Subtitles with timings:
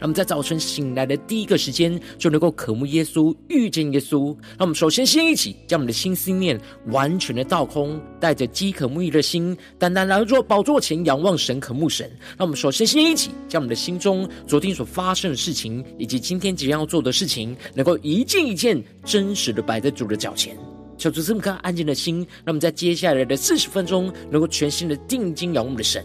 [0.00, 4.34] 让我们在早晨醒来的第一个时间，就能够渴慕耶稣、遇见耶稣。
[4.58, 12.10] 让我们首先先一起将我们的心思念完全的倒空，带着饥渴慕义的心，单单来到宝座前仰望神、渴慕神。
[12.38, 20.56] 让我们首先先一起将我们的心中昨天所发生的事情，以及今天即将要做的事情，能够一件一件真实的摆在主的脚前。
[20.96, 26.04] 求主这么颗安静的心，让我们在接下来的四十分钟，能够全心的定睛仰望我们的神。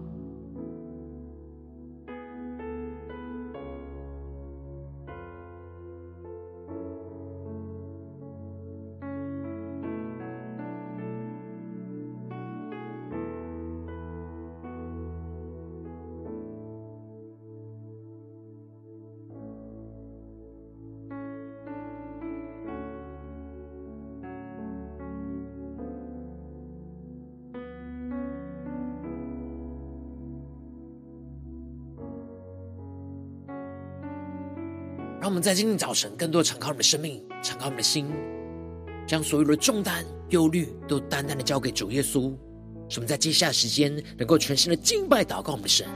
[35.21, 38.07] 让我们在今天早晨更多的敞开我们的生命，敞开我们的心，
[39.05, 42.35] 将所有的重担、忧虑都单单的交给主耶稣。
[42.89, 45.87] 使我们在接下来时间能够全新的敬拜、祷告我们的神。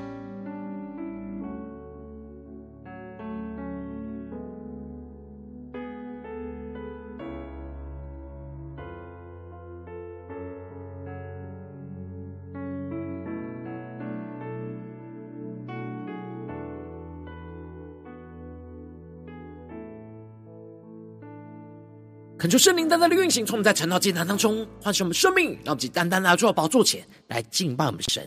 [22.55, 28.25] 求圣灵单单的运行，从我们在晨祷祭坛当中唤醒我们生命，让我们单单来到宝座前来敬拜我们神。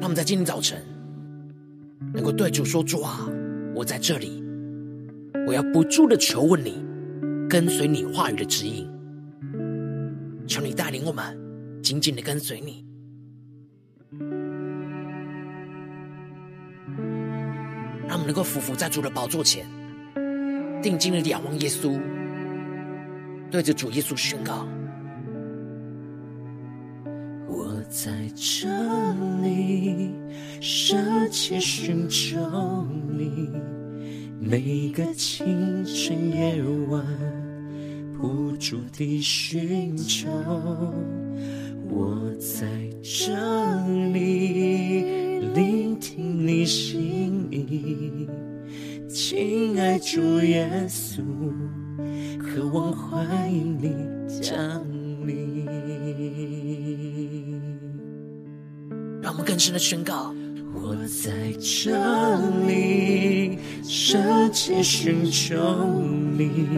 [0.00, 0.82] 让我们在今天早晨
[2.14, 3.28] 能够对主说：“主啊，
[3.74, 4.42] 我在这里，
[5.46, 6.82] 我要不住的求问你，
[7.50, 8.90] 跟随你话语的指引。
[10.48, 11.38] 求你带领我们
[11.82, 12.82] 紧紧的跟随你，
[18.08, 19.66] 让我们能够俯伏在主的宝座前。”
[20.86, 22.00] 定睛的仰望耶稣，
[23.50, 24.68] 对着主耶稣宣告：
[27.48, 28.68] 我在这
[29.42, 30.12] 里
[30.60, 30.96] 舍
[31.28, 32.38] 弃寻求
[33.08, 33.50] 你，
[34.38, 37.04] 每个清晨夜晚
[38.16, 40.28] 不住地寻求。
[41.90, 42.64] 我在
[43.02, 43.34] 这
[44.12, 48.28] 里聆听你心意。
[49.28, 51.20] 亲爱主耶稣，
[52.38, 53.92] 渴望欢迎你
[54.40, 54.56] 降
[55.26, 55.66] 临。
[59.20, 60.32] 让我们更深的宣告：
[60.72, 62.38] 我在这
[62.68, 65.56] 里舍弃寻求
[66.38, 66.68] 你，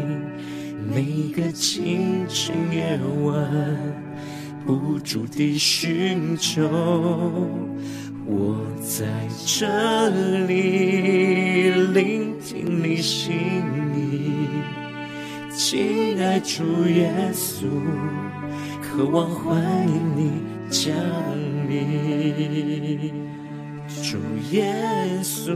[0.90, 3.94] 每个清晨夜晚
[4.64, 6.66] 不住地寻求。
[8.30, 9.06] 我在
[9.46, 10.10] 这
[10.46, 13.34] 里聆听你心
[13.96, 14.48] 意，
[15.56, 17.64] 亲爱主耶稣，
[18.82, 20.94] 渴望欢迎你降
[21.70, 23.14] 临。
[24.02, 24.18] 主
[24.50, 24.74] 耶
[25.22, 25.54] 稣，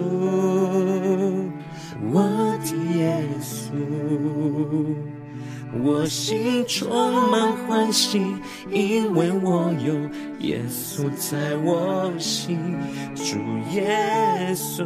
[2.11, 2.23] 我
[2.65, 3.69] 的耶稣，
[5.81, 8.21] 我心充满欢喜，
[8.71, 9.95] 因为我有。
[10.41, 12.59] 耶稣在我心，
[13.15, 13.39] 主
[13.73, 14.85] 耶稣，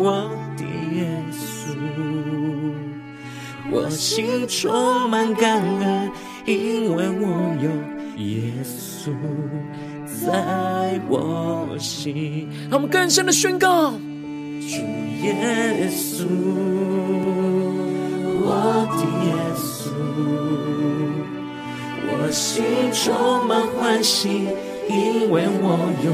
[0.00, 0.64] 我的
[0.96, 1.76] 耶稣，
[3.70, 6.10] 我心充满感恩，
[6.46, 7.70] 因为我有
[8.24, 9.12] 耶稣
[10.26, 12.48] 在我心。
[12.70, 13.98] 让我们更深的宣告：主
[15.22, 16.24] 耶稣，
[18.40, 19.62] 我的耶稣。
[22.08, 23.00] 我心充
[23.46, 24.48] 满欢喜，
[24.88, 25.66] 因为我
[26.04, 26.10] 有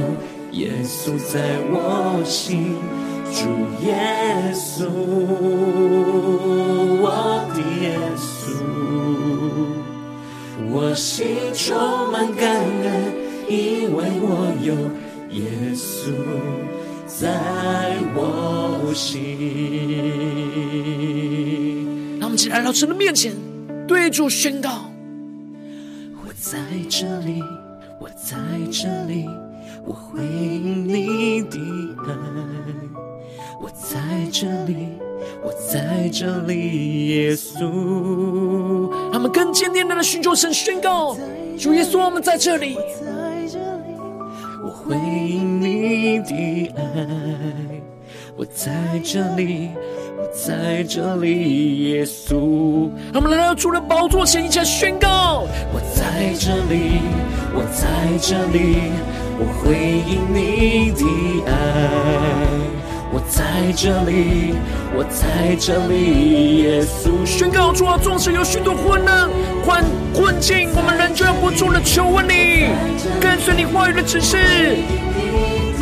[0.53, 2.77] 耶稣在我心。
[3.31, 3.45] 主
[3.87, 3.95] 耶
[4.55, 4.89] 稣，
[7.01, 7.07] 我
[7.55, 7.87] 的耶
[8.17, 8.49] 稣，
[10.73, 11.77] 我心充
[12.11, 13.13] 满感恩，
[13.49, 14.75] 因为我有
[15.37, 15.45] 耶
[15.75, 16.11] 稣
[17.07, 17.29] 在
[18.15, 19.19] 我心。
[22.39, 23.33] 让我们起来到神的面前，
[23.89, 24.85] 对主宣告。
[26.25, 26.59] 我在
[26.89, 27.43] 这里，
[28.01, 28.37] 我在
[28.71, 29.29] 这里，
[29.85, 31.59] 我回应你的
[32.07, 32.15] 爱，
[33.61, 33.99] 我在
[34.31, 34.77] 这里，
[35.43, 38.89] 我在这里，耶稣。
[39.13, 41.17] 他们更坚定地寻求神宣告，
[41.59, 42.77] 主耶稣，我们在这里，
[44.63, 47.83] 我回应你的爱，
[48.37, 49.71] 我在这里。
[50.33, 57.01] 在这里，耶稣，他们来到主的宝座前，一起来宣告：我在这里，
[57.55, 57.87] 我在
[58.21, 58.93] 这里，
[59.39, 59.75] 我回
[60.07, 61.05] 应你的
[61.51, 61.53] 爱。
[63.11, 64.55] 我在这里，
[64.95, 67.25] 我在这里，耶稣。
[67.25, 69.29] 宣告主啊，纵使有许多困难、
[69.65, 69.83] 困
[70.15, 72.67] 困境，我们仍旧要不住的求问你，
[73.19, 74.37] 跟随你话语的指示，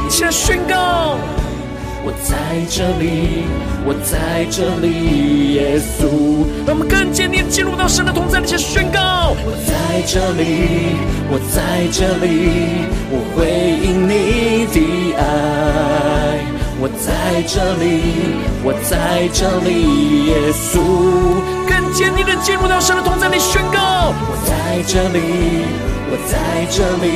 [0.07, 1.19] 一起来宣告。
[2.07, 3.43] 我在这里，
[3.85, 6.47] 我在这里，耶稣。
[6.65, 9.35] 让我们更坚定进入到神的同在里，去宣告。
[9.45, 10.95] 我在这里，
[11.27, 13.51] 我在这里，我回
[13.83, 14.79] 应你的
[15.19, 16.47] 爱。
[16.79, 20.79] 我在这里，我在这里，耶稣。
[21.67, 24.15] 更坚定的进入到神的同在里，宣告。
[24.15, 25.19] 我在这里，
[26.09, 27.11] 我在这里，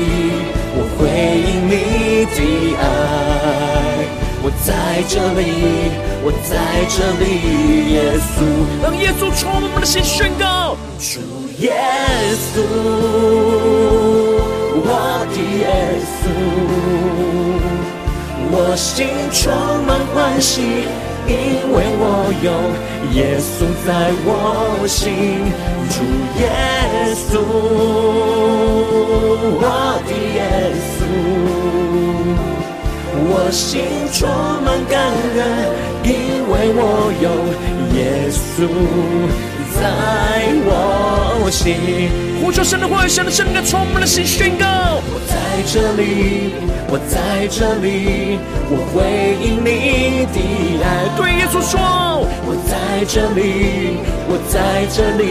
[0.75, 1.07] 我回
[1.47, 3.90] 应你的爱。
[4.43, 5.93] 我在这里，
[6.25, 6.57] 我在
[6.89, 7.25] 这里，
[7.93, 8.41] 耶稣，
[8.83, 11.21] 让耶稣充满我们的心，宣告：主
[11.59, 11.71] 耶
[12.55, 12.57] 稣，
[14.83, 14.89] 我
[15.29, 16.23] 的耶稣，
[18.51, 19.53] 我心充
[19.85, 20.89] 满欢喜，
[21.27, 21.35] 因
[21.73, 22.03] 为我
[22.43, 22.51] 有
[23.13, 23.89] 耶稣在
[24.25, 24.29] 我
[24.89, 25.53] 心。
[25.91, 25.97] 主
[26.41, 26.43] 耶
[27.29, 27.33] 稣，
[29.61, 29.65] 我
[30.07, 30.41] 的耶
[30.97, 30.99] 稣。
[33.33, 33.83] 我心
[34.13, 34.29] 充
[34.65, 34.99] 满感
[35.37, 35.39] 恩，
[36.03, 36.11] 因
[36.51, 37.31] 为我有
[37.95, 38.67] 耶稣
[39.79, 39.79] 在
[40.67, 40.69] 我
[41.49, 42.11] 心。
[42.43, 44.67] 呼求神的话语，神的圣灵充满了心，宣告：
[45.13, 46.55] 我在这里，
[46.89, 51.07] 我在这里，我回应你的爱。
[51.17, 55.23] 对耶稣说：我在这里，我在这里，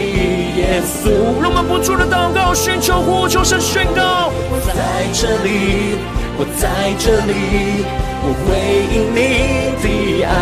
[0.56, 1.36] 耶稣。
[1.42, 4.72] 让我们不住的祷告，寻求呼求神宣告：我在
[5.12, 5.98] 这里。
[6.40, 6.64] 我在
[6.98, 7.84] 这里，
[8.24, 8.48] 我回
[8.96, 9.84] 应你的
[10.24, 10.32] 爱。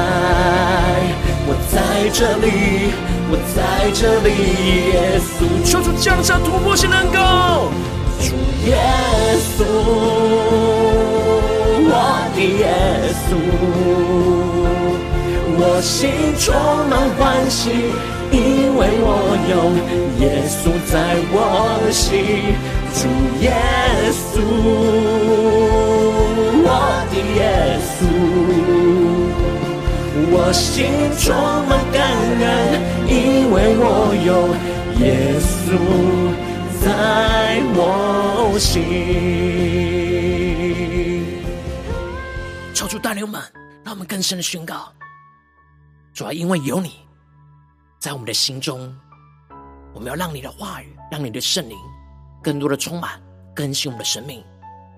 [1.44, 1.76] 我在
[2.14, 2.46] 这里，
[3.28, 3.58] 我在
[3.90, 4.30] 这里，
[4.92, 5.28] 耶稣。
[5.68, 7.18] 求主降下突破性能够，
[8.20, 8.30] 主
[8.68, 8.78] 耶
[9.42, 9.64] 稣，
[11.90, 11.92] 我
[12.32, 12.70] 的耶
[13.26, 13.34] 稣，
[15.58, 15.98] 我心
[16.38, 16.54] 充
[16.88, 17.70] 满欢喜，
[18.30, 18.38] 因
[18.76, 19.52] 为我有
[20.20, 20.94] 耶稣在
[21.32, 21.36] 我
[21.90, 22.54] 心。
[22.94, 23.00] 主
[23.40, 23.52] 耶
[24.12, 24.40] 稣，
[26.64, 26.68] 我
[27.10, 27.40] 的耶
[27.94, 27.98] 稣，
[30.30, 30.66] 我心
[31.18, 31.26] 充
[31.68, 31.96] 满感
[32.40, 32.42] 恩，
[33.08, 33.84] 因为我
[34.26, 34.28] 有
[35.00, 35.06] 耶
[35.40, 35.46] 稣
[36.82, 36.86] 在
[37.74, 37.78] 我
[38.58, 38.72] 心。
[42.74, 43.40] 求主带领我们，
[43.84, 44.92] 让我们更深的宣告：
[46.12, 46.96] 主要因为有你
[47.98, 48.92] 在我们的心中，
[49.94, 51.76] 我们要让你的话语，让你的圣灵。
[52.42, 53.20] 更多的充满
[53.54, 54.42] 更新我们的生命，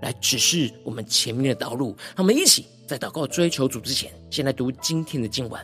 [0.02, 1.96] 来指示我们前面的道路。
[2.16, 5.60] 让我们一起在祷告追求主之前，先来读今天的经文。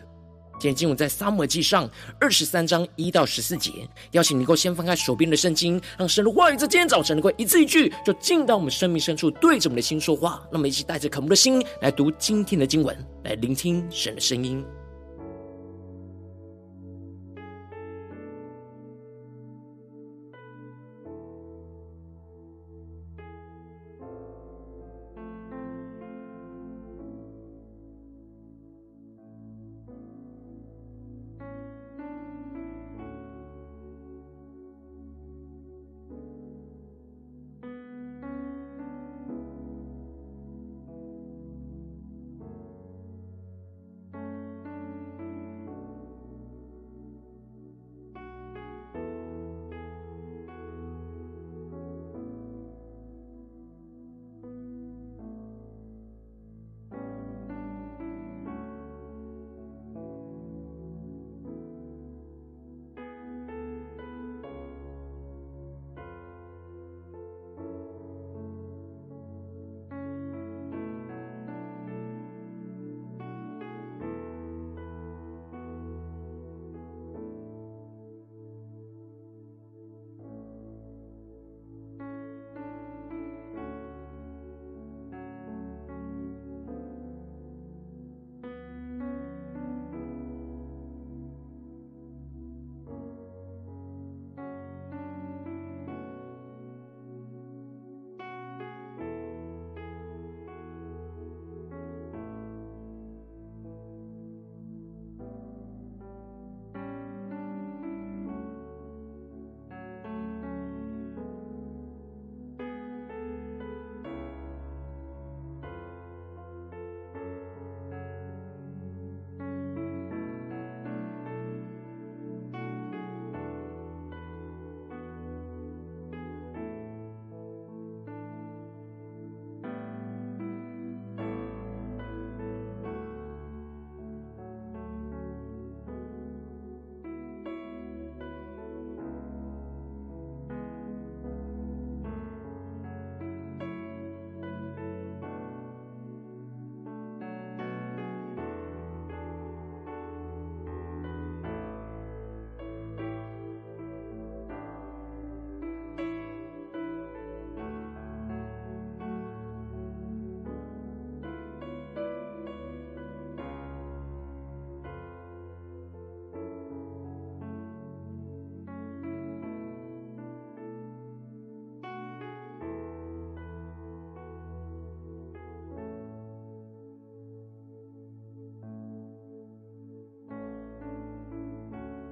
[0.59, 1.87] 今天经文在撒母记上
[2.19, 3.71] 二十三章一到十四节。
[4.13, 10.41] 邀请你能够先翻开手边的圣经，让神的话语在今天早晨能够一字一句，就进到我们生命深处，对着我们的心说话。
[10.45, 14.65] 让我们一起带着渴慕的心来读今天的经文，来聆听神的声音。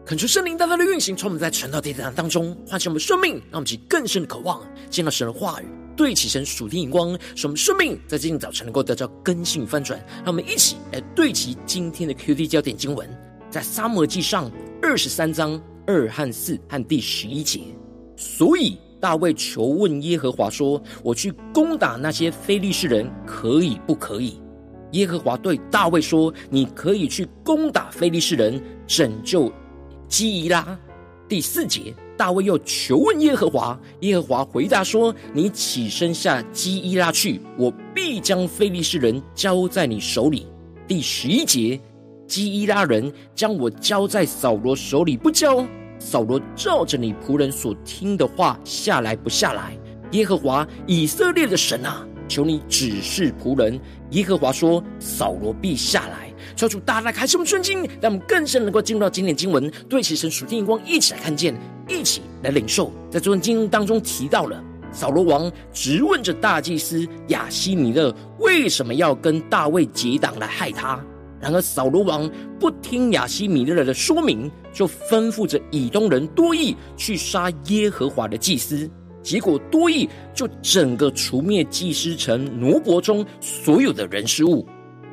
[0.06, 5.64] 恳求圣灵大大的运行，从我们在晨祷祭坛当中唤醒我们生命，让我们起更深的渴望，见到神的话语，
[5.96, 9.98] 对齐神属天眼光，使我们生命在今天早晨能够得到更新翻转。
[10.16, 13.08] 让我们一起来对齐今天的 QD 焦点经文，
[13.48, 17.60] 在撒母耳记上二十三章二和四和第十一节。
[18.14, 24.38] 所以大卫求问耶和华说：“我去攻打那些非利士人，可以不可以？”
[24.92, 29.50] 耶和华对大卫说：“你可以去攻打非利士人，拯救。”
[30.14, 30.78] 基伊拉
[31.28, 40.46] 第四节，大卫又求问耶和华，耶和华回答说：“你起身下基伊拉去，我必将非利士人交在你手里。”
[40.86, 41.80] 第十一节，
[42.28, 45.66] 基伊拉人将我交在扫罗手里不交，
[45.98, 49.76] 扫罗照着你仆人所听的话下来不下来？
[50.12, 53.80] 耶和华以色列的神啊，求你指示仆人。
[54.10, 61.54] 耶和华说：“扫罗必下来。”超出大大开什么尊经，让我们更深能够进入到经典经文，对齐神属天眼光，一起来看见，
[61.88, 62.92] 一起来领受。
[63.10, 64.62] 在昨天经文当中提到了
[64.92, 71.02] 扫罗王质问着大祭司亚希米勒为什么要跟大卫结党来害他。
[71.40, 78.88] 然而扫罗王不听亚希米勒的说明，就吩咐着以东人多益去杀耶和华的祭司。
[79.24, 84.64] 结果多益就整个除灭祭司城挪伯中所有的人事物。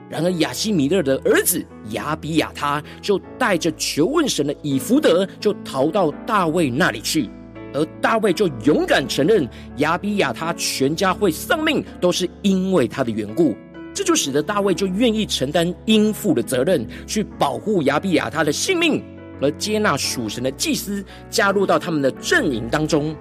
[0.09, 7.29] 然而亚西米勒的儿子亚比亚他就带着求问神的以弗得，就逃到大卫那里去，
[7.73, 13.55] 而大卫就勇敢承认亚比亚他全家会丧命，都是因为他的缘故。
[13.93, 19.01] 这就使得大卫就愿意承担应负的责任，去保护亚比亚他的性命，
[19.41, 23.15] 而接纳属神的祭司加入到他们的阵营当中。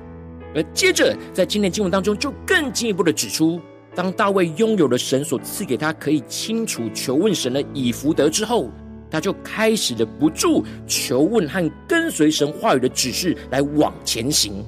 [0.55, 3.61] 而接着在今天经文当中，就更进一步的指出。
[3.95, 8.71] 当大卫拥有了神所赐给他可以清楚求问神的以福德之后，
[9.11, 14.65] 他就开始了不住求问和跟随神话语的指示来往前行。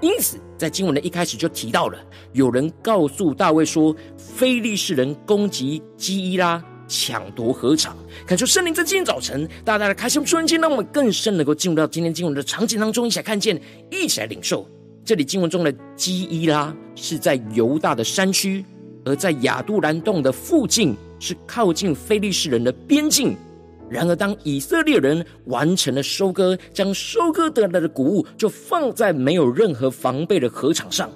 [0.00, 1.98] 因此，在经文的一开始就提到了，
[2.32, 7.96] 有人告诉大卫说，非利士人攻击基伊拉，抢夺禾场。
[8.26, 13.60] 恳求圣灵在今天早晨大大的开启瞬间，让我们更深能够进入到今天经文的场景当中，一起来看见，
[13.90, 14.68] 一起来领受。
[15.08, 18.62] 这里经文中的基伊拉是在犹大的山区，
[19.06, 23.34] 而在亚杜兰洞的附近是靠近非利士人的边境。
[23.88, 31.10] 然而，当以色列人完成了收割，将收割得来的谷物就放在没有任何防备的禾场上，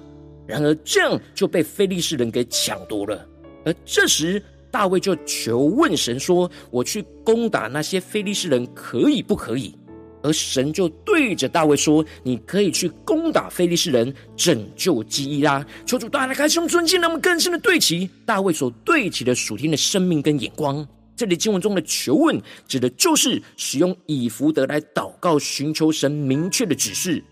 [0.47, 3.23] 然而这样就被非利士人给抢夺了。
[3.63, 9.75] 而这时，大卫就求问神说：“我去攻打那些非利士人，可以不可以？”
[10.23, 20.87] 而神就对着大卫说：“你可以去攻打非利士人，拯救基伊拉。”求主大大开胸尊敬，让我们更深的对齐大卫所对齐的属天的生命跟眼光。
[21.15, 27.23] 这里经文中的求问，指的就是使用以福德来祷告，寻求神明确的指示。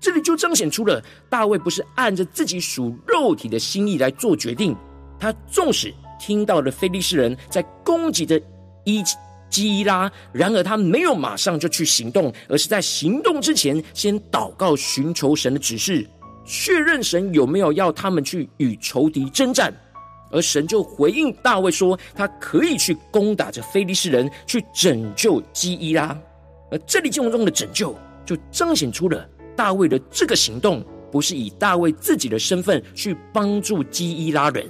[0.00, 4.76] 这里就彰显出了大卫不是按着自己属肉体的心意来做决定。
[5.18, 8.40] 他纵使听到了非利士人在攻击的
[8.84, 9.02] 伊。
[9.50, 16.08] 基伊拉，然而他没有马上就去行动，而是在行动之前先祷告，寻求神的指示，
[16.46, 19.74] 确认神有没有要他们去与仇敌征战。
[20.32, 26.16] 而神就回应大卫说，他可以去攻打这非利士人，去拯救基伊拉。
[26.70, 34.64] 而这里经文中的拯救，就彰显出了大卫的这个行动，不是以大卫自己的身份去帮助基伊拉人，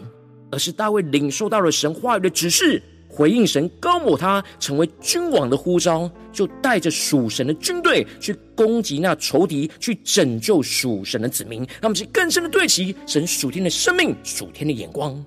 [0.51, 2.83] 而是大卫领受到了神话语的指示。
[3.13, 11.67] 回应神高抹他成为君王的呼召，就带着属神的军队去攻击那仇敌，去拯救属神的子民。
[11.83, 15.23] 他们是更深的对齐神属天的生命、属天的眼光。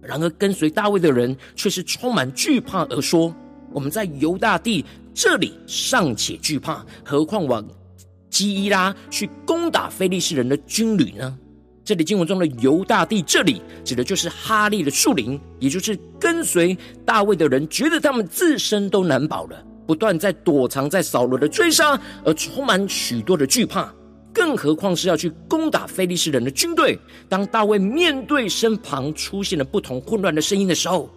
[0.00, 3.34] 然而，跟随大卫的人却是充满惧怕，而说
[3.72, 7.66] ：“我们在犹大地这里尚且惧怕，何况往
[8.30, 11.36] 基伊拉去攻打非利士人的军旅呢？”
[11.84, 23.92] 这里经文中的犹大地，这里指的就是哈利的树林，也就是跟随大卫的人，觉得他们自身都难保了，不断在躲藏在扫罗的追杀，而充满许多的惧怕。
[24.32, 26.98] 更何况是要去攻打非利士人的军队。
[27.28, 31.10] 当大卫面对身旁出现了不同混乱的声音的时候，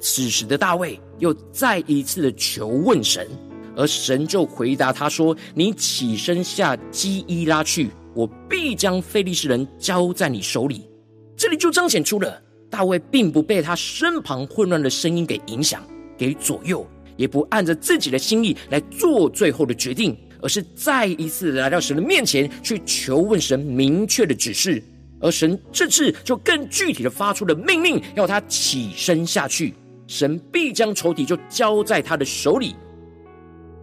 [0.00, 3.26] 此时的大卫又再一次的求问神，
[3.74, 10.88] 而神就回答他说：“你起身下基伊拉去。”我必将非利士人交在你手里。
[11.36, 15.82] 这里就彰显出了大卫并不被他身旁混乱的声音给影响、
[16.16, 16.86] 给左右，
[17.16, 24.82] 也不按着自己的心意来做最后的决定，而是再一次来到神的面前去求问神明确的指示。
[25.22, 29.74] 而神这次就更具体的发出了命令，要他起身下去，
[30.06, 32.74] 神必将仇敌就交在他的手里。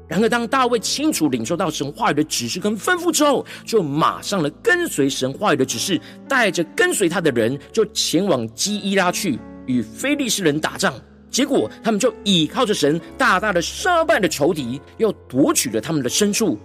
[0.07, 5.99] 然而，当大卫清楚领受到神话语的指示跟吩咐之后，就马上了跟随神话语的指示，
[6.29, 10.93] 带着跟随他的人就前往基伊拉去与非利士人打仗。
[11.29, 16.57] 结果，他们就倚靠着神，大大的杀败了仇敌，又夺取了他们的牲畜。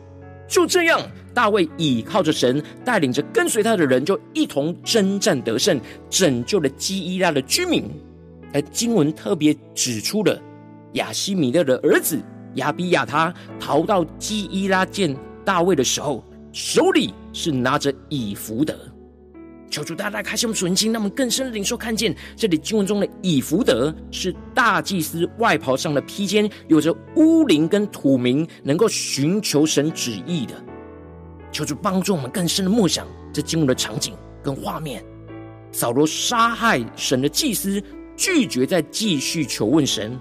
[0.46, 1.00] 就这样，
[1.34, 7.90] 大卫倚靠着神，带领着跟随他的人，就一同征战得胜，拯救了基伊拉的居民。
[8.55, 10.40] 而经文特别指出了
[10.92, 12.20] 亚西米勒的儿子。
[12.54, 18.76] 亚比亚他逃到基伊拉见大卫的时候，手里是拿着以弗德。
[19.70, 30.52] 求主大大开启我们属灵心，让我们更深的领受看见这里经文中的以弗德是大祭司外袍上的披肩，有着乌灵跟土名，能够寻求神旨意的。
[31.50, 35.02] 求主帮助我们更深的默想这经文的场景跟画面。
[35.70, 37.82] 扫罗杀害神的祭司，
[38.14, 40.20] 拒绝再继续求问神。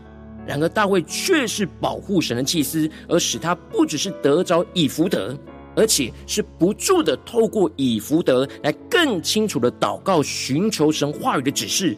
[0.52, 5.34] 然而大卫却是保护神的祭司，而使他不只是得着以弗得，
[5.78, 11.96] 而且是不住的透过以弗得来更清楚的祷告，寻求神话语的指示。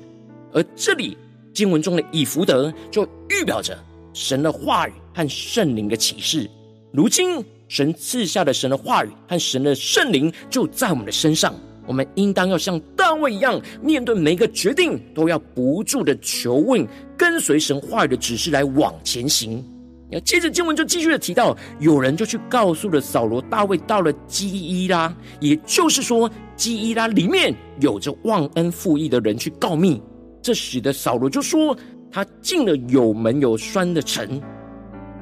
[0.52, 1.18] 而这里
[1.52, 3.76] 经文中的以弗得，就预表着
[4.14, 6.48] 神的话语和圣灵的启示。
[6.92, 11.56] 如今神赐下的神的话语和神的圣灵就在我们的身上。
[11.86, 19.64] 我们应当要像大卫一样，面对每一个决定，都要不住的求问，跟随神话语的指示来往前行。
[20.10, 30.00] 要接着经文就继续的提到，有人就去告诉了扫罗，大卫到了基伊拉，也就是说，基伊拉里面有着忘恩负义的人去告密，
[30.40, 31.76] 这使得扫罗就说，
[32.12, 34.40] 他进了有门有栓的城，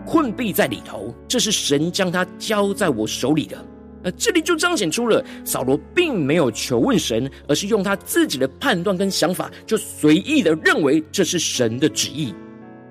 [0.05, 3.65] 困毙在里头，这是神将他交在我手里的。
[4.03, 12.33] 而这里就彰显出了扫罗并没有求问神，而是用他自己的判断跟想法，就随意的认为这是神的旨意。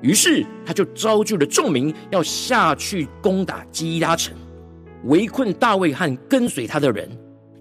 [0.02, 4.34] 于是他就召集了众民，要下去攻打基拉城，
[5.04, 7.08] 围困大卫和跟随他的人。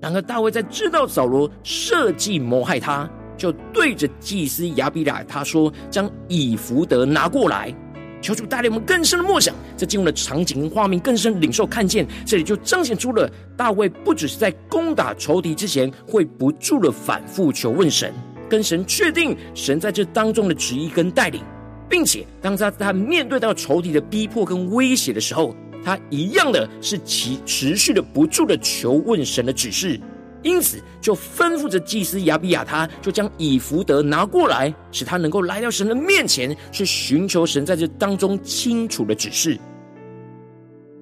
[0.02, 7.76] 然而大卫在知道扫罗设计谋害他，就对着祭司亚比亚他说：“将以弗得拿过来。”
[8.22, 18.14] 求主带领我们更深的默想，在进入的场景跟画面更深领受看见，这里就彰显出了大卫不只是在攻打仇敌之前会不住的反复求问神，
[18.50, 21.42] 跟神确定神在这当中的旨意跟带领，
[21.90, 30.00] 并且当他他面对到仇敌的逼迫跟威胁的时候，他一样的是其持续的不住的求问神的指示。
[30.42, 39.60] 因此，就吩咐着祭司亚比亚他，就将以弗得拿过来，使他能够来到神的面前，去寻求神在这当中清楚的指示。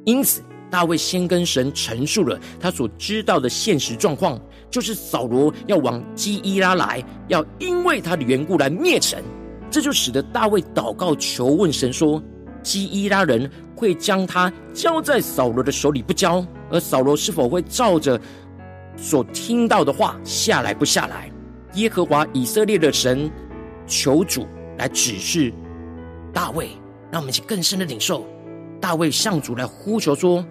[0.06, 4.40] 因此，大卫先跟神陈述了他所知道的现实状况，
[4.72, 9.24] 就是扫罗要往基伊拉来，要因为他的缘故来灭神。
[9.70, 12.24] 这就使得大卫祷告求问神说：
[12.64, 18.20] 基伊拉人会将他交在扫罗的手里不交，而扫罗是否会照着
[18.98, 21.32] 所听到的话下来不下来？
[21.74, 23.30] 耶和华以色列的神
[23.86, 25.54] 求主来指示
[26.34, 26.70] 大卫，
[27.12, 28.26] 让我们去更深的领受。
[28.82, 30.44] 大卫向主来呼求说：“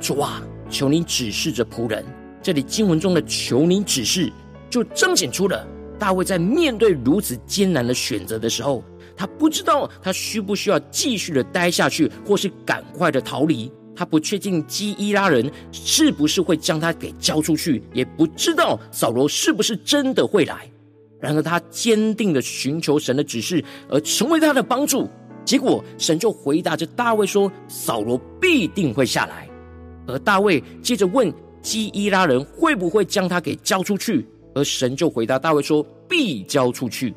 [0.00, 2.04] 主啊，求你指示着仆人。”
[2.40, 4.32] 这里经文中的“求你指示”，
[4.70, 5.66] 就彰显出了
[5.98, 8.82] 大卫在面对如此艰难的选择的时候，
[9.16, 13.70] 他不知道他需不需要继续的待下去，或是赶快的逃离。
[13.98, 20.70] 他不确定基伊拉人是不是会将他给交出去，也不知道扫罗是不是真的会来。
[21.18, 25.10] 然而他坚定的寻求神的指示，而成为他的帮助。
[25.44, 29.48] 结果神就回答着大卫说：“扫罗必定会下来。”
[30.06, 37.12] 而大卫接着问基伊拉人会不会将他给交出去，而神就回答大卫说：“必交出去。”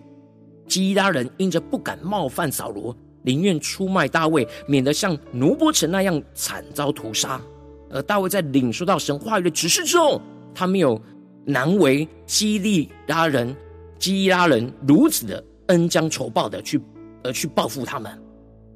[0.67, 2.95] 基伊拉人因着不敢冒犯扫罗。
[3.23, 7.41] 宁愿出卖大卫，免得像挪伯城那样惨遭屠杀。
[7.89, 10.21] 而大卫在领受到神话语的指示之后，
[10.53, 11.01] 他没有
[11.45, 13.55] 难为基利拉人、
[13.99, 16.81] 基伊拉人如此的恩将仇报的去，
[17.23, 18.11] 而去报复他们。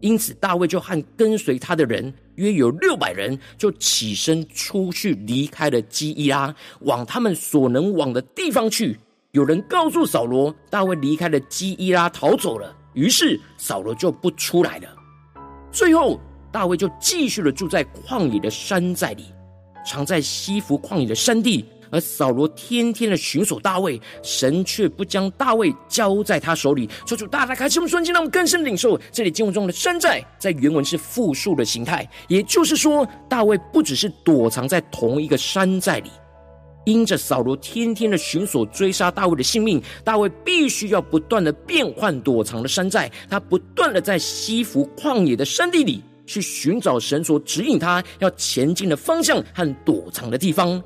[0.01, 8.99] 因此，大卫就和跟随他的人约有六百人，就起身出去，离开了基伊拉，往他们所能往的地方去。
[9.31, 12.75] 有人告诉扫罗，大卫离开了基伊拉，逃走了。
[12.95, 14.87] 于是扫罗就不出来了。
[15.71, 16.19] 最后，
[16.51, 19.25] 大卫就继续的住在旷野的山寨里，
[19.85, 21.63] 藏在西弗旷野的山地。
[21.91, 26.89] 而扫罗天天的寻索大卫，神却不将大卫交在他手里。
[27.05, 36.09] 求主大大开启我们，让我们更深领受这里经文中的山寨，在原文是复数的形态，也就是说，大卫不只是躲藏在同一个山寨里。
[36.85, 43.11] 因着扫罗天天的寻索追杀大卫的性命，大卫必须要不断的变换躲藏的山寨。
[43.29, 50.81] 他不断的在西弗旷野的山地里去寻找神所指引他要前进的方向和躲藏的地方。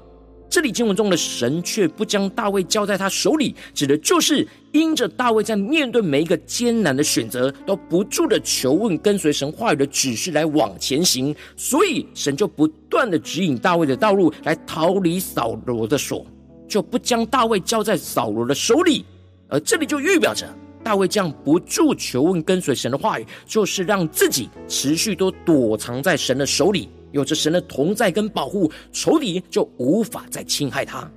[0.50, 16.26] 这里经文中的神却不将大卫交在他手里，指的就是因着大卫在面对每一个艰难的选择，都不住的求问、跟随神话语的指示来往前行，所以神就不断的指引大卫的道路，来逃离扫罗的手，
[16.68, 19.06] 就不将大卫交在扫罗的手里。
[19.48, 20.48] 而这里就预表着
[20.84, 26.90] 大卫这样不住求问、跟随神的话语，就是让自己持续都躲藏在神的手里。
[27.12, 31.10] 有着神的同在跟保护，仇敌就无法再侵害他。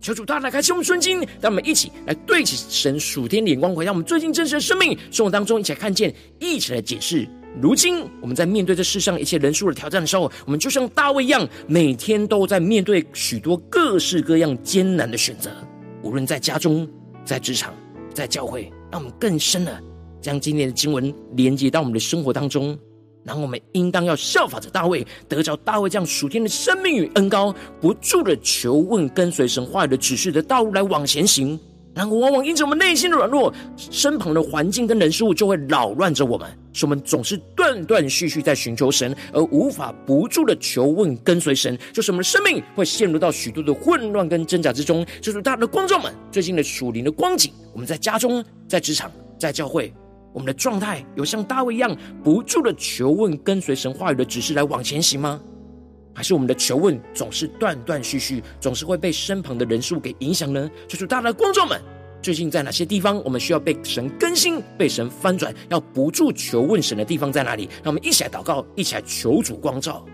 [0.00, 7.24] 求主大大开启我们的心，让我们一起来对起神属天的眼光，回到我们最近真实的生命生活当中，一起来看见，一起来解释。
[7.60, 15.50] 如今我们在面对这世上一切人数的挑战的时候，我们就像大卫一样，每天都在面对许多各式各样艰难的选择。
[16.02, 16.88] 无论在家中、
[17.24, 17.72] 在职场、
[18.12, 19.80] 在教会，让我们更深的
[20.20, 22.76] 将今天的经文连接到我们的生活当中。
[23.24, 31.58] 然后我们应当要效法着大卫，得着大卫这样属天的生命与恩膏，不住的求问、跟随神话语的指示的道路来往前行。
[31.94, 45.04] 然后往往因着我们内心的软弱，身旁的环境跟人事物就会扰乱着我们，使我们总是断断续续在寻求神，而无法不住的求问、跟随神，就是我们的生命会陷入到许多的混乱跟挣扎之中。
[45.20, 49.92] 就是大的观众们最近的属灵的光景，我们在家中、在职场、在教会。
[50.32, 55.40] 我们的状态有像大卫一样不住的求问、跟随神话语的指示来往前行吗？
[56.14, 60.70] 还是我们的求问总是断断续续，总是会被身旁的人数给影响呢？
[60.88, 61.80] 求主大家的观众们，
[62.20, 67.68] 最近在哪些地方我们需要被神更新、被神翻转，要不住求问神的地方在哪里？
[67.82, 70.04] 让我们一起来祷告，一起来求主光照。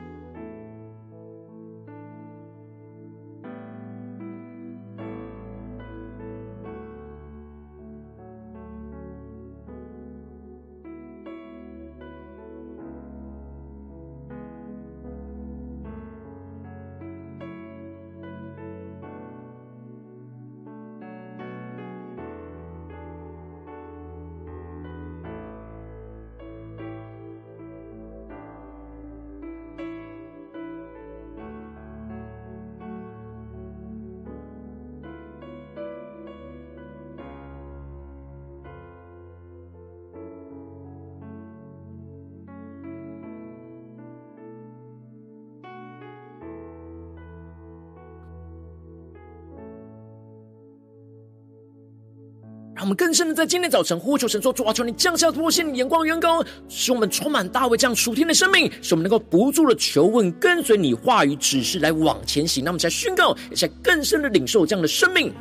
[52.79, 62.65] 让我们更深的在今天早晨呼求神说：主啊，求你降下突破性的眼光，远高，使我们充满大卫这样属天的生命，使我们能够不住的求问，跟随你话语指示来往前行。
[62.65, 65.35] 那么，才宣告，也才更深的领受这样的生命。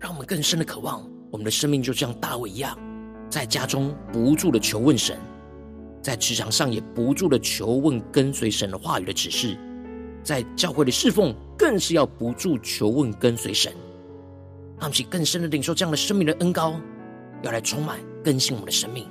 [0.00, 2.74] 让我们更深的渴望，我们的生命就像大卫一样，
[3.28, 5.14] 在家中不住的求问神。
[6.04, 9.56] 在职场上也不住的求问跟随神的话语的指示，
[10.22, 13.72] 在教会的侍奉更是要不住求问跟随神，
[14.78, 16.78] 让我们更深的领受这样的生命的恩膏，
[17.42, 19.06] 要来充满更新我们的生命。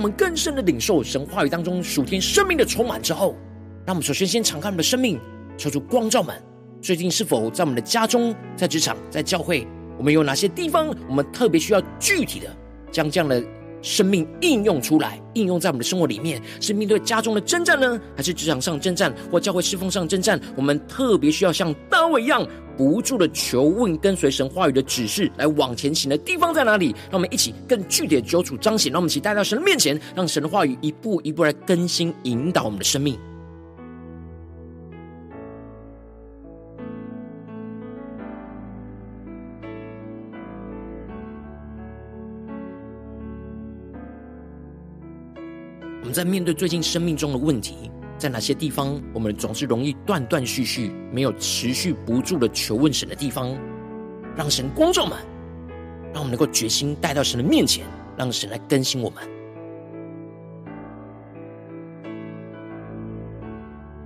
[0.00, 3.36] 我们更深的领受神话语当中属天生命的充满之后，
[3.84, 5.20] 让我们首先先敞开我们的生命，
[5.58, 6.34] 求出光照们。
[6.80, 9.66] 最近是否在我们的家中、在职场、在教会，
[9.98, 12.46] 我们有哪些地方，我们特别需要具体的
[12.90, 13.44] 将这样的
[13.82, 16.40] 生命应用出来，应用在我们的生活里面？
[16.60, 20.40] 是面对家中的征战呢，还是职场上征战，或教会侍奉上征战？
[20.56, 22.46] 我们特别需要像大卫一样。
[22.76, 26.94] 不住的求问，跟随神话语的指示来往前行的地方在哪里？
[27.10, 33.18] 让我们一起更具体的求主彰显，让我们一起带到神的面前，让神的话语一步一步来更新引导我们的生命。
[46.12, 47.90] 在面对最近生命中的问题。
[48.18, 53.56] 在哪些地方，我们总是容易断断续续，没有持续不住的求问神的地方，
[54.36, 55.16] 让神光照们，
[56.12, 57.86] 让我们能够决心带到神的面前，
[58.18, 59.39] 让神来更新我们。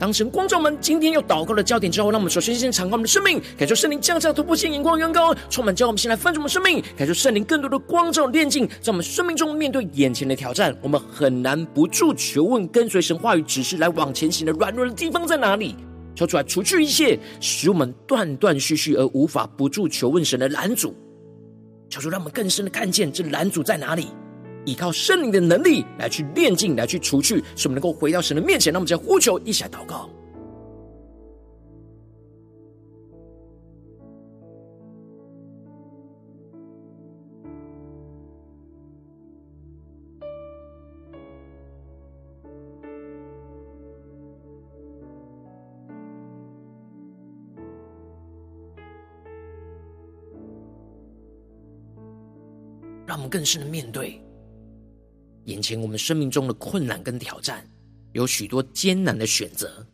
[0.04, 15.74] 当神光照们今天又祷告的焦点之后，让我们首先先敞开我们的生命，感受圣灵降下突破性眼光，远高充满，叫我们先来翻转我们生命，感受圣灵更多的光照炼净，在我们生命中面对眼前的挑战，我们很难不住求问跟随神话语指示来往前行的软弱的地方在哪里？
[16.14, 20.94] 求主来除去一切使我们断断续续而无法不住求问神的拦阻。
[21.88, 24.08] 求主让我们更深的看见这拦阻在哪里，
[24.64, 28.72] 依靠圣灵的能力来去炼净，来去除去，使我们能够回到神的面前。
[28.72, 30.08] 让我们再呼求，一起来祷告。
[53.06, 54.20] 让我们更深的面对
[55.44, 57.66] 眼前我们生命中的困难跟挑战，
[58.12, 59.86] 有许多艰难的选择。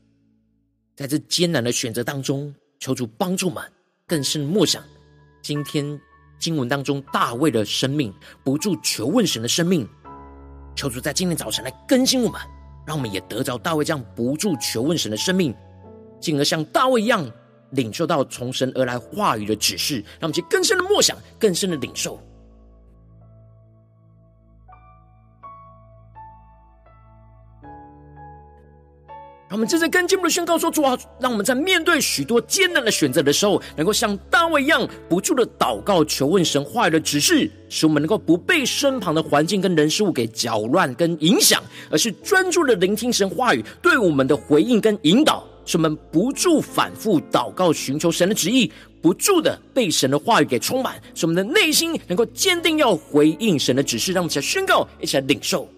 [0.97, 3.65] 在这艰难的选择当中，求主帮助我们
[4.07, 4.83] 更深默想
[5.43, 5.99] 今天
[6.39, 8.13] 经文当中大卫的生命，
[8.45, 9.89] 不住求问神的生命。
[10.77, 12.41] 求主在今天早晨来更新我们，
[12.87, 15.55] 让我们也得着大卫这样不住求问神的生命，
[16.21, 17.29] 进而像大卫一样
[17.73, 22.21] 领受到从神而来话语的指示，让我们去更深的默想，更深的领受。
[29.51, 41.61] 让我们正在跟进我们的宣告说：“主啊，让我们在面对许多艰难的选择的时候，能够像大卫一样，不住的祷告、求问神话语的指示，使我们能够不被身旁的环境跟人事物给搅乱跟影响，
[41.91, 48.71] 而是专注的聆听神话语对我们的回应跟引导，使我们不住反复祷告、寻求神的旨意，
[49.03, 54.13] 不住的被神的话语给充满，使我们的内心能够坚定要回应神的指示。
[54.13, 55.69] 让我们一起来宣告，一起来领受。”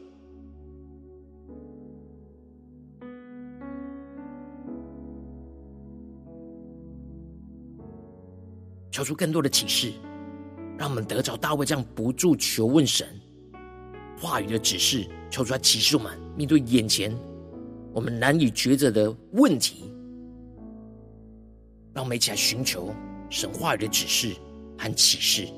[8.93, 9.91] 求出更多的启示，
[10.79, 13.09] 让我们得着大卫这样不住求问神
[14.21, 15.09] 话语的指示。
[15.31, 17.11] 求出来启示我们，面对眼前
[17.91, 19.91] 我们难以抉择的问题，
[21.95, 22.95] 让我们一起来寻求
[23.31, 24.37] 神话语的指示
[24.77, 25.49] 和启示。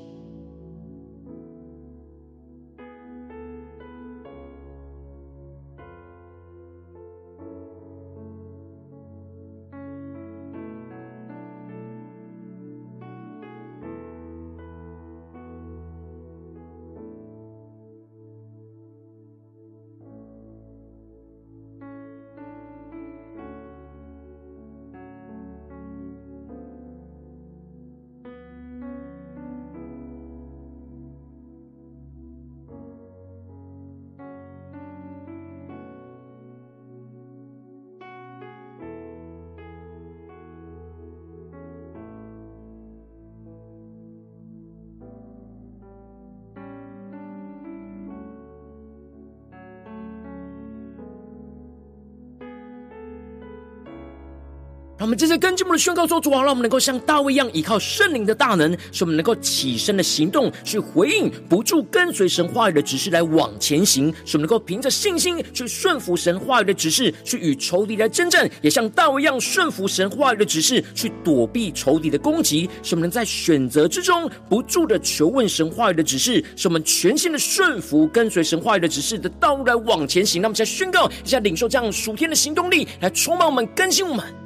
[54.97, 80.41] 让我们接着跟进我们的宣告说：主啊，让我们能够像大卫一样，依靠圣灵的大能，使我们能够起身的行动，去回应，不住跟随神话语的指示来往前行；使我们能够凭着信心去顺服神话语的指示，去与仇敌来征战；也像大卫一样顺服神话语的指示，去躲避仇敌的攻击；使我们能在选择之中不住的求问神话语的指示，使我们全心的顺服跟随神话语的指示的道路来往前行。
[80.41, 84.44] 那么，再宣告一下，领受这样属天的行动力，来充满我们，更新我们。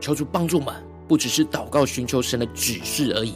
[0.00, 0.74] 求主帮助我们，
[1.06, 3.34] 不只是祷告寻求神的指示而已，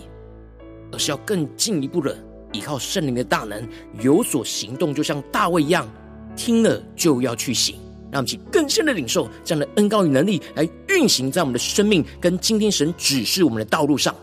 [0.90, 2.16] 而是要更进一步的
[2.52, 3.68] 依靠圣灵的大能，
[4.00, 5.88] 有所行动，就像大卫一样，
[6.34, 7.76] 听了就要去行，
[8.10, 14.14] 让我们更深的领受这样的恩高与能力，来运行在我们的生命跟今天神指示我们的道路上。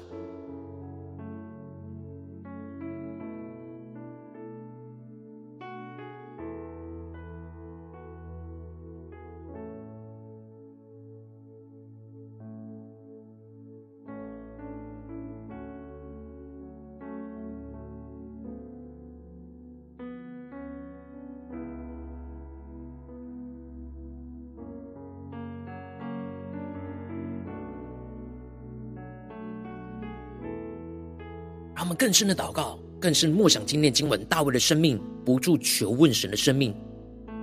[31.81, 36.75] 他们更深的祷告，更深默想今天经文，大卫的生命不住求问神的生命，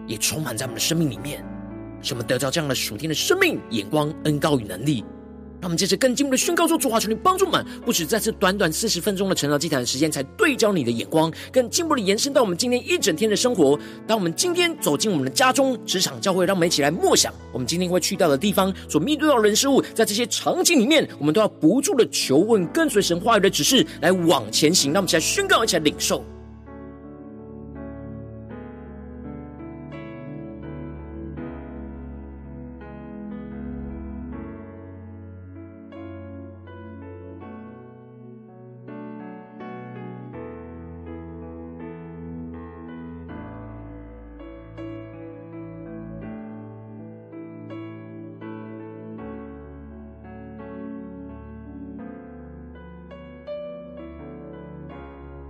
[0.07, 1.45] 也充满在我们的生命里面，
[2.01, 5.05] 使我们得到这样的属天的生命眼光、恩高与能力。
[5.61, 13.79] 让我们接着更进一步的宣告说：主啊，求你帮助我们，不止在这短短四十分钟的晨祷祭坛的时间，才对焦你的眼光，更进一步的延伸到我们今天一整天的生活。
[14.07, 24.93] 当我们今天走进我们的家中、职场、教会，让我们一起来默想，我们今天会去到的地方，所面对到的人事物，在这些场景里面，我们都要不住的求问、跟随神话语的指示，来往前行。
[24.93, 26.25] 让我们一起来宣告，一起来领受。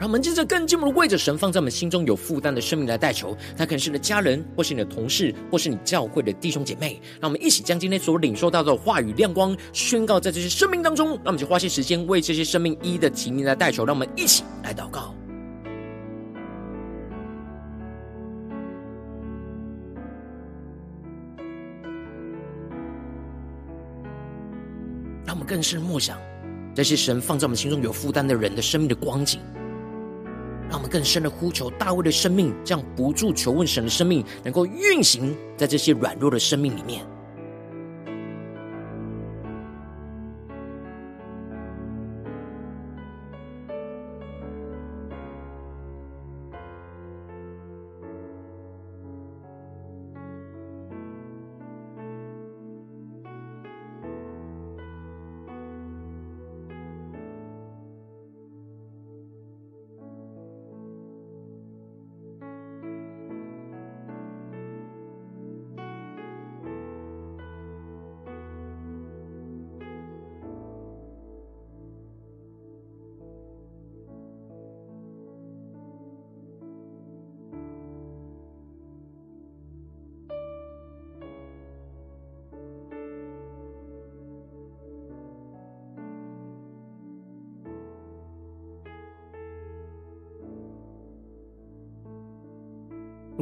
[0.08, 6.98] 我们接着更进一步为着神放在我们心中有负担的生命来代求，他可能是你的家人，或是你的同事，或是你教会的弟兄姐妹。
[7.20, 11.08] 让我们一起将今天所领受到的话语亮光宣告在这些生命当中。
[11.08, 13.84] 让我们就花些时间为这些生命一一的提名来代求。
[13.84, 15.14] 让我们一起来祷告。
[25.26, 26.18] 让我们更深默想
[26.74, 29.38] 这些神放在我们心中有负担的人的生命的光景。
[30.68, 37.04] 让我们更深的呼求大卫的生命，这样不住求问神的生命，能够运行在这些软弱的生命里面。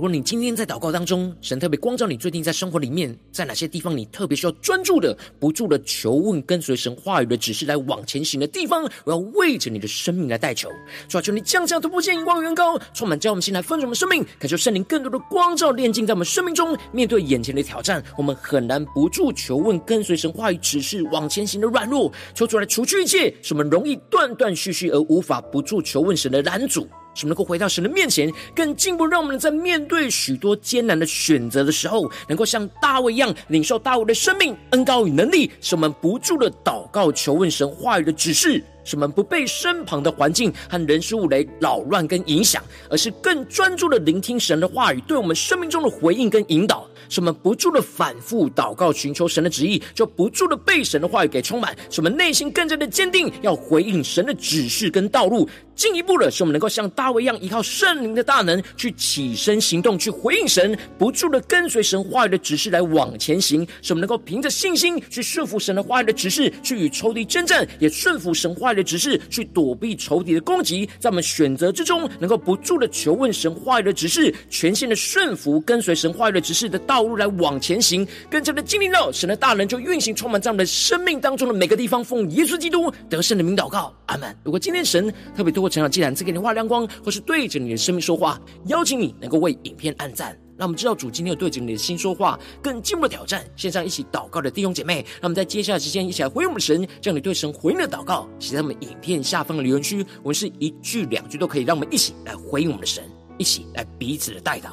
[0.06, 10.68] 果你今天在祷告当中，神特别光照你，最近在生活里面，在哪些地方你特别需要专注的、不住的求问、跟随神话语的指示来往前行的地方，我要为着你的生命来代求。
[11.08, 16.78] 主啊，求你降下突破性、眼光、远高，充满叫我们心来分盛我们生命，感受圣灵更多的光照、炼净在我们生命中。
[16.92, 22.12] 面对眼前的挑战，我们很难不住求问、跟随神话语指示往前行的软弱。
[22.32, 26.86] 求主来除去一切使我们容易断断续续而无法不住求问神的拦阻。
[27.16, 46.88] 使我们能够回到神的面前，更进一步让我们在面对许多艰难的选择的时候，能够像大卫一样领受大卫的生命恩高与能力，使我们不住的祷告求问神话语的指示，使我们不被身旁的环境和人事物来扰乱跟影响，而是更专注的聆听神的话语对我们生命中的回应跟引导。
[47.08, 55.48] 使我们不住的反复祷告寻求神的旨意，就不住的被神的话语给充满，使我们内心更加的坚定，要回应神的指示跟道路。
[55.76, 63.64] 进一步的是，我们能够像大卫一样，依靠圣灵的大能，去起身行动，去回应神，不住的跟随神话语的指示来往前行。
[63.82, 70.88] 使我们能够凭着信心去顺服神的话语的指示，去与仇敌征战，也顺服神话语的指示，去躲避仇敌的攻击。
[71.00, 82.02] 在我们选择之中，能够不住的求问神话语的指示，全心的顺服跟随神话语的指示的道路来往前行，更加的经历到神的大能就运行充满在我们的生命当中的每个地方。
[82.02, 84.34] 奉耶稣基督得胜的名祷告，阿门。
[84.42, 85.66] 如果今天神特别多。
[85.66, 93.44] 成长，既然赐给你画亮光，或是对着你的生命说话，邀请你能够为影片按赞，让我们知道主今天有对着你的心说话，更进一步的挑战。
[93.56, 100.04] 线上一起祷告的弟兄姐妹，让我们在接下来时间一起来回应我们的神，将你对神回应的祷告写在我们影片下方的留言区。
[100.22, 103.04] 我们是一句两句都可以，让我们一起来回应我们的神，
[103.36, 104.70] 一起来彼此的代祷。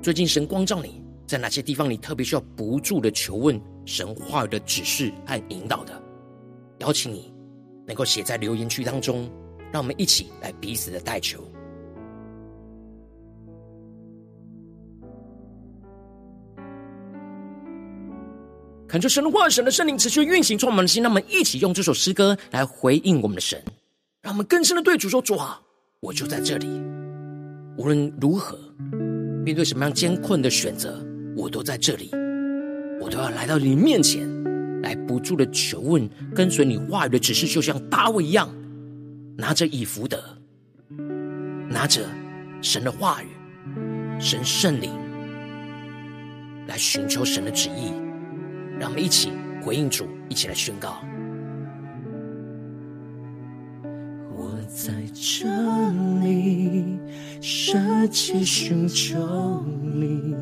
[0.00, 1.01] 最近神光照你
[1.32, 5.98] 在哪些地方，你特别需要不住的求问神话语的指示和引导的？
[6.80, 7.32] 邀请你
[7.86, 9.30] 能够写在留言区当中，
[9.72, 11.42] 让我们一起来彼此的代求。
[18.86, 23.58] 恳求神的话、神的圣灵持续运行充满的心，让我们一起用这首诗歌来回应我们的神，
[24.20, 25.62] 让我们更深的对主说：主啊，
[26.00, 26.66] 我就在这里，
[27.78, 28.58] 无论如何。
[29.44, 31.04] 面对什么样艰困的选择，
[31.36, 32.10] 我都在这里，
[33.00, 34.28] 我都要来到你面前，
[34.82, 38.48] 来不住的求问，跟随你话语的指示，就像大卫一样，
[39.36, 40.22] 拿着以弗得，
[41.68, 42.02] 拿着
[42.60, 43.26] 神的话语，
[44.20, 44.90] 神圣灵，
[46.66, 47.92] 来寻求神的旨意，
[48.78, 51.02] 让我们一起回应主，一起来宣告。
[54.34, 55.46] 我在这
[56.20, 56.98] 里，
[57.40, 57.78] 舍
[58.08, 60.34] 弃寻求你，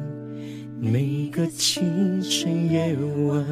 [0.83, 3.45] 每个清晨夜晚，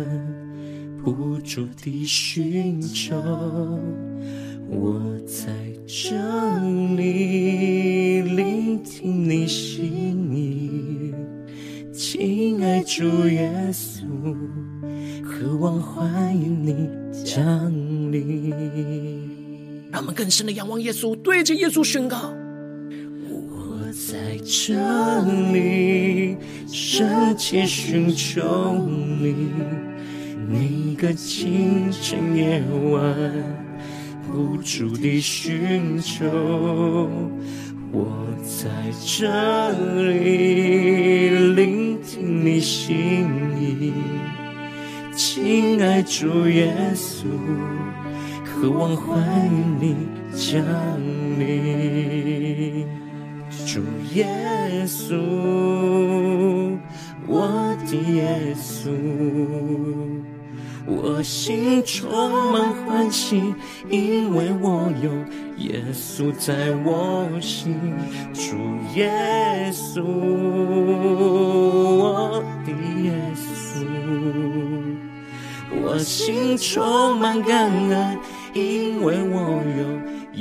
[1.05, 3.18] 不住地寻找。
[4.66, 5.53] 我在
[5.87, 6.16] 这
[6.97, 11.12] 里，聆听你心意，
[11.93, 14.07] 亲爱主耶稣，
[15.22, 16.89] 渴望欢迎你
[17.26, 17.70] 降
[18.11, 18.49] 临。
[19.93, 22.33] 让我们更深的仰望耶稣，对着耶稣宣告：
[24.29, 24.74] 在这
[25.55, 26.37] 里，
[26.70, 29.49] 深切寻求你。
[30.47, 32.62] 每个清晨夜
[32.93, 33.16] 晚，
[34.26, 36.26] 不住地寻求，
[37.91, 38.68] 我在
[39.03, 39.70] 这
[40.03, 43.26] 里聆听你心
[43.59, 43.95] 意。
[45.16, 47.24] 亲爱主耶稣，
[48.45, 49.97] 渴望欢迎你
[50.37, 50.62] 降
[51.39, 52.87] 临。
[53.70, 53.82] 主
[54.14, 54.26] 耶
[54.86, 55.14] 稣，
[57.26, 58.88] 我的耶稣，
[60.86, 62.08] 我心充
[62.50, 63.54] 满欢喜，
[63.90, 65.10] 因为我有
[65.58, 67.76] 耶稣在我心。
[68.32, 68.56] 主
[68.94, 70.02] 耶稣，
[71.98, 73.84] 我的耶稣，
[75.82, 78.18] 我心充满感恩，
[78.54, 79.84] 因为我有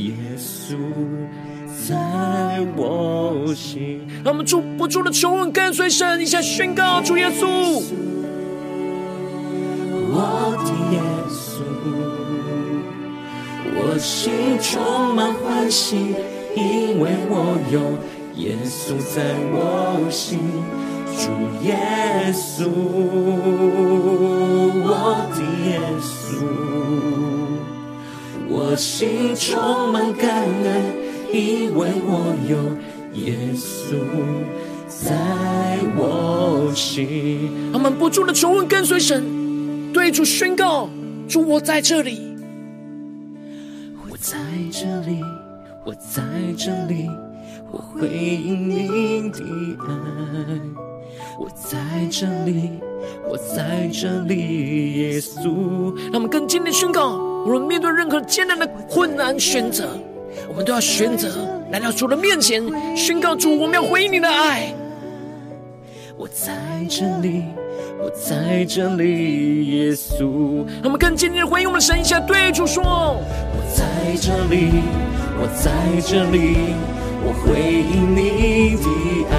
[0.01, 0.77] 耶稣。
[1.87, 1.95] 在
[2.75, 7.47] 我心，让我们主不住的求问，跟随神，一下宣告主耶稣，
[10.09, 10.17] 我
[10.65, 11.61] 的耶稣，
[13.73, 16.13] 我心充满欢喜，
[16.55, 17.79] 因为我有
[18.35, 19.23] 耶稣在
[19.53, 20.39] 我心。
[21.19, 21.31] 主
[21.65, 21.75] 耶
[22.33, 22.67] 稣，
[24.83, 24.91] 我
[25.33, 26.35] 的耶稣，
[28.49, 30.96] 我心充满感恩。
[31.31, 32.57] 因为我有
[33.21, 33.95] 耶稣
[34.87, 35.15] 在
[35.95, 39.23] 我心，他们不住的求问，跟随神，
[39.93, 40.89] 对主宣告：
[41.27, 42.35] 主，我在这里，
[44.09, 44.37] 我在
[44.71, 45.21] 这里，
[45.85, 46.23] 我在
[46.57, 47.09] 这里，
[47.71, 49.43] 我回应你的
[49.87, 49.93] 爱。
[51.39, 51.77] 我在
[52.09, 52.71] 这里，
[53.29, 55.95] 我在这里，耶稣。
[56.05, 59.89] 让我们更坚定宣告：无论面对任何艰难的困难选择。
[60.47, 61.29] 我们都要选择
[61.71, 62.63] 来到主的面前，
[62.95, 64.73] 宣告主，我们要回应你的爱。
[66.17, 66.53] 我在
[66.89, 67.43] 这里，
[68.01, 70.65] 我在这里，耶稣。
[70.81, 73.83] 让我们更坚定的回应我们的神，一下对主说：我在
[74.19, 74.81] 这里，
[75.39, 75.71] 我在
[76.01, 76.73] 这里，
[77.23, 78.87] 我回应你的
[79.29, 79.35] 爱。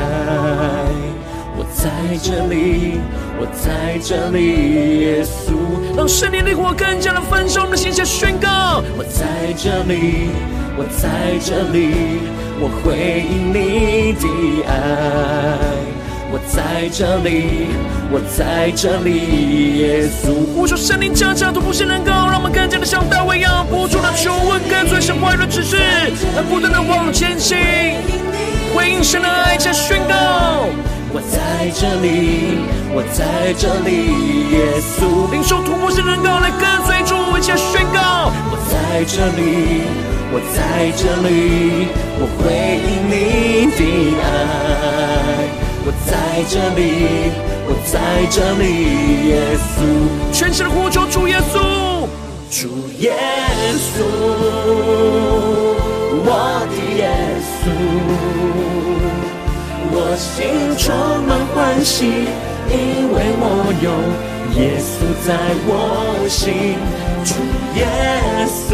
[1.60, 1.90] 我在
[2.22, 3.00] 这里，
[3.40, 5.56] 我在这里，耶稣。
[5.96, 8.48] 让圣灵的火更加的焚烧我们的心，下宣告：
[8.96, 10.30] 我在这里。
[10.80, 12.20] 我在这里，
[12.60, 14.72] 我回应你的爱。
[16.30, 17.66] 我在这里，
[18.12, 20.54] 我在这里，耶稣。
[20.54, 25.78] 呼求圣灵降下突破性能够让我们更加的像大卫一样，不住的求问，跟随神话语的指示，
[26.36, 27.58] 而不断的往前行，
[28.72, 30.68] 回应神的爱，加宣告。
[31.10, 32.58] 我在这里，
[32.92, 33.90] 我在这里，
[34.52, 35.30] 耶稣。
[35.32, 38.30] 领受突破性能够来跟随主，一起宣告。
[38.50, 39.82] 我在这里。
[40.30, 41.88] 我在这里，
[42.20, 42.44] 我回
[42.84, 43.12] 应你
[43.72, 43.80] 的
[44.20, 44.22] 爱。
[45.86, 46.12] 我在
[46.46, 46.80] 这里，
[47.66, 47.96] 我在
[48.28, 48.62] 这里，
[49.30, 49.74] 耶稣。
[50.30, 52.06] 全心的呼求主耶稣，
[52.50, 53.16] 主耶
[53.78, 54.04] 稣，
[56.20, 56.30] 我
[56.68, 56.76] 的
[60.10, 60.88] 我心充
[61.26, 62.06] 满欢喜，
[62.70, 63.44] 因为我
[63.82, 63.92] 有
[64.58, 65.28] 耶稣在
[65.66, 65.70] 我
[66.26, 66.78] 心。
[67.26, 67.34] 主
[67.76, 67.80] 耶
[68.48, 68.72] 稣。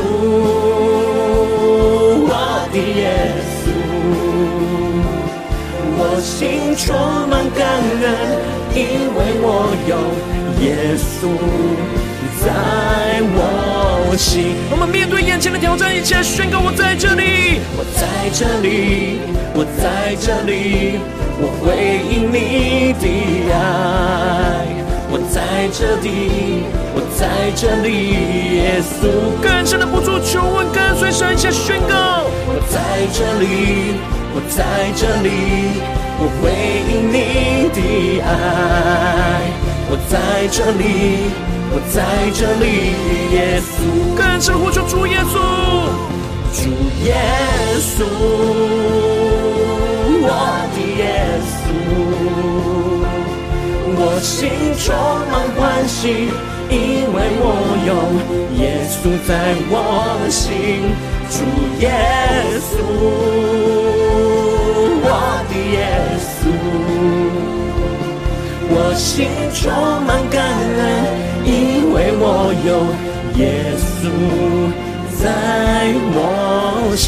[2.26, 2.30] 我
[2.70, 3.66] 的耶稣，
[5.98, 6.30] 我心
[6.76, 6.86] 充
[7.28, 8.04] 满感恩，
[8.72, 8.78] 因
[9.16, 9.44] 为我
[9.90, 9.92] 有
[10.62, 11.18] 耶稣
[12.44, 12.46] 在
[13.34, 13.38] 我
[14.70, 19.18] 我们面对眼前的挑战，一起来宣告：我在这里，我在这里，
[19.52, 21.00] 我在这里，
[21.40, 23.04] 我回应你的
[23.52, 24.70] 爱。
[25.10, 26.62] 我在这里，
[26.94, 27.90] 我在这里，
[28.54, 29.10] 耶稣。
[29.42, 32.30] 更深的不住求问，跟随神下宣告。
[32.46, 32.78] 我在
[33.10, 33.98] 这里，
[34.32, 35.82] 我在这里，
[36.20, 36.54] 我回
[36.86, 38.30] 应你的爱。
[39.90, 41.30] 我在这里，
[41.76, 41.98] 我在
[42.30, 42.64] 这里，
[43.34, 43.66] 耶稣。
[44.16, 45.34] 更深的呼求主耶稣，
[46.54, 46.70] 主
[47.04, 47.10] 耶
[47.82, 48.06] 稣，
[50.22, 50.30] 我
[50.70, 51.02] 的耶
[51.50, 51.52] 稣。
[53.96, 54.38] 我心
[54.78, 54.94] 充
[55.32, 56.30] 满欢喜，
[56.70, 56.78] 因
[57.12, 57.44] 为我
[57.84, 57.90] 有
[58.62, 58.94] 耶稣
[59.26, 59.30] 在
[59.68, 59.74] 我
[60.30, 60.94] 心。
[61.28, 61.36] 主
[61.80, 61.84] 耶
[62.62, 62.70] 稣，
[65.02, 65.08] 我
[65.50, 65.76] 的耶
[66.22, 66.40] 稣，
[68.70, 69.62] 我心充
[70.06, 70.38] 满感
[70.78, 70.82] 恩，
[71.33, 71.33] 因
[71.94, 72.84] 为我有
[73.38, 74.10] 耶稣
[75.22, 77.06] 在我心。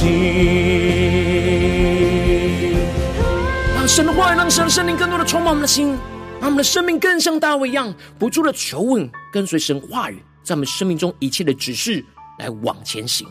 [3.75, 5.63] 让神的话语，让神的圣灵更多的充满我们。
[5.63, 5.99] 的心。
[6.41, 6.59] 让我们。
[6.59, 10.65] 的生命更像大卫一样，不住的求问，跟随神话语，在我们。
[10.65, 12.05] 生命中一切的指示
[12.39, 13.27] 来往前行，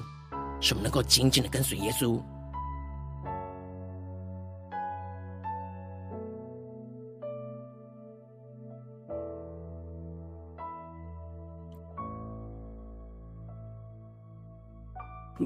[0.60, 0.84] 使我们。
[0.84, 2.20] 能够紧紧的跟随耶稣。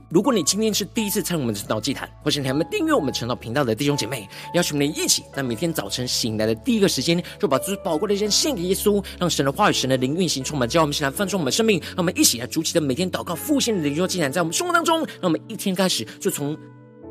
[0.09, 11.79] 如果你今天是第一次参与我们的晨祷祭坛，或是你还没订阅我们晨祷频道的弟兄姐妹，邀请你一起在每天早晨醒来的第一个时间，就把最宝贵的时间献给耶稣，让神的话语、神的灵运行充满，叫我们一起来翻转我们的生命。
[11.79, 16.55] 让我们一起来筑起的每天祷告复兴的灵修祭坛，在我们生活当中，让我们一天开始就从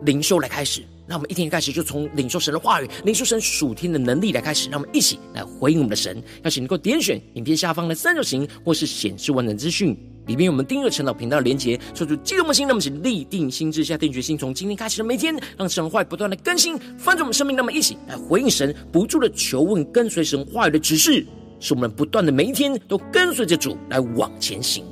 [0.04, 6.22] 灵修来开始，让我们一天开始就从领受神的话语、领受神属天的能力来开始，让我们一起来回应我们的神。
[6.44, 9.96] 邀请你能够点选影片下方的三角形，或是显示完整资讯。
[10.28, 17.56] 里面我们订阅陈老频道的连接，说出激动的心，那么是立定心志，下定决心，从今天开始的每天，让神话不断的更新，翻转我们生命。
[17.56, 21.24] 那么一起来回应神，不住的求问，跟随神话语的指示，
[21.58, 24.84] 使我们不断的每一天都跟随着主来往前行。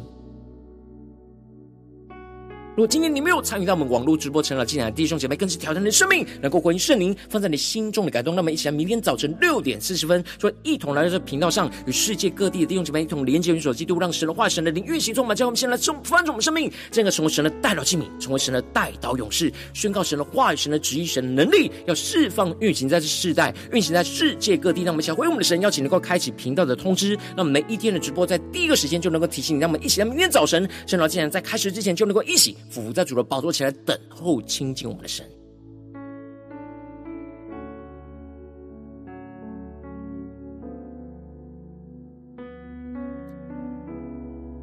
[2.77, 8.37] 如果今天你没有参与到我们网络直播成长进来的弟兄姐妹，更是挑战你的生命，能够回应圣灵放在你心中的感动。
[8.37, 15.35] 那么，一起来，明天早晨六点四十分，说一同来到这频道上，与世界各地的弟兄姐妹一同连接、元首基督，让神的话、神的灵运行充满。
[15.35, 24.83] 将我们先来从翻转我们生命，这个成为神的代祷器皿，成为神的代祷勇士，宣告神的话语、神的旨意、神的能力，要释放运行在这世代，运行在世界各地。
[24.83, 29.61] 让我们一起来回应我们的神，邀请能够开启频道的通知，那我们每一天的直播在第一个时间就能够提醒你。
[29.63, 33.53] 让我们一起来，明天早晨，圣老竟然在开始之前就能够一起伏在主的宝座。
[33.53, 35.25] 前来，等候亲近我们的神。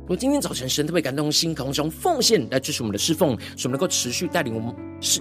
[0.05, 5.19] 我今天早晨神特别感动心，口中奉献来支持我们的侍奉，使我们能够持续带领我们是。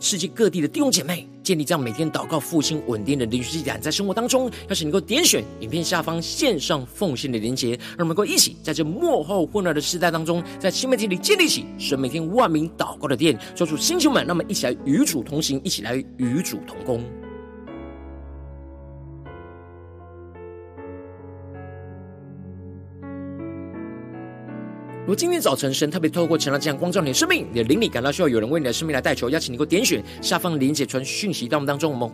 [0.00, 17.02] 世界各地的弟兄姐妹，建立这样每天祷告复兴稳定的灵修祭坛，在生活当中，要是能够点选影片下方线上奉献的连结，让我们能够一起在这幕后混乱的时代当中，在新媒体里建立起神每天万名祷告的殿，做出星球们，让我们一起来与主同行，一起来与主同工。
[25.04, 32.10] 如果今天早晨神特别透过晨祷这样光照你的生命，你的灵里感到需要有人为你的生命来代求，邀请你给我点选下方连接传讯息到我们当中，我们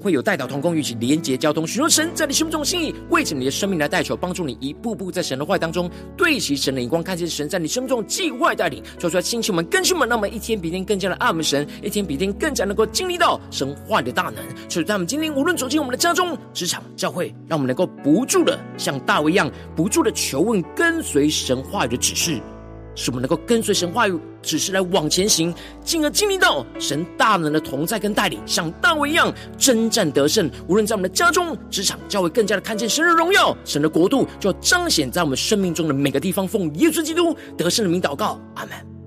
[0.00, 14.36] 会有代祷同工一起连接交通，许多神在你心目中的心意，为着你的生命来代求，帮助你一步步在神的话当中对齐神的眼光，看见神在你生命中计划带领，说出来星球们、更新们，让我们一天比一天更加的爱我们神，一天比一天更加能够经历到神话的大能。
[14.68, 22.40] 所以在我们今天无论走进我们的家中、职场、教会，让我们能够不住的像大卫一样，不住的求问、跟随神话语的指示。
[22.94, 24.18] 使我们能够跟随神话语
[24.48, 30.50] 只是来往前行，进而经历到神大能的同在跟带领，像大卫一样征战得胜。
[30.66, 36.48] 无论在我们的家中、职场、教会，更加的看见神的荣耀，神的国度就要彰显在我们生命中的每个地方。
[36.48, 38.97] 奉耶稣基督得胜的名祷告，阿门。